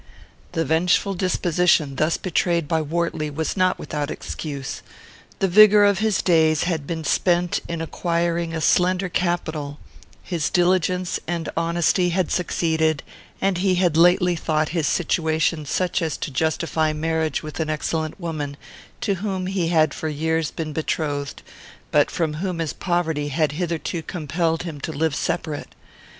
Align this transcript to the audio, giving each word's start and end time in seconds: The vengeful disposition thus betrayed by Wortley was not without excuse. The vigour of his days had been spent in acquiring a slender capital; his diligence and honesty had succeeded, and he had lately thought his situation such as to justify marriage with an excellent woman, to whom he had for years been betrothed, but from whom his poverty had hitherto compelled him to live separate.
The 0.53 0.65
vengeful 0.65 1.13
disposition 1.13 1.97
thus 1.97 2.17
betrayed 2.17 2.67
by 2.67 2.81
Wortley 2.81 3.29
was 3.29 3.55
not 3.55 3.77
without 3.77 4.09
excuse. 4.09 4.81
The 5.37 5.47
vigour 5.47 5.83
of 5.83 5.99
his 5.99 6.23
days 6.23 6.63
had 6.63 6.87
been 6.87 7.03
spent 7.03 7.59
in 7.69 7.81
acquiring 7.81 8.51
a 8.55 8.61
slender 8.61 9.09
capital; 9.09 9.77
his 10.23 10.49
diligence 10.49 11.19
and 11.27 11.49
honesty 11.55 12.09
had 12.09 12.31
succeeded, 12.31 13.03
and 13.39 13.59
he 13.59 13.75
had 13.75 13.95
lately 13.95 14.35
thought 14.35 14.69
his 14.69 14.87
situation 14.87 15.67
such 15.67 16.01
as 16.01 16.17
to 16.17 16.31
justify 16.31 16.93
marriage 16.93 17.43
with 17.43 17.59
an 17.59 17.69
excellent 17.69 18.19
woman, 18.19 18.57
to 19.01 19.13
whom 19.21 19.45
he 19.45 19.67
had 19.67 19.93
for 19.93 20.07
years 20.09 20.49
been 20.49 20.73
betrothed, 20.73 21.43
but 21.91 22.09
from 22.09 22.33
whom 22.41 22.57
his 22.57 22.73
poverty 22.73 23.27
had 23.27 23.51
hitherto 23.51 24.01
compelled 24.01 24.63
him 24.63 24.79
to 24.81 24.91
live 24.91 25.13
separate. 25.13 25.75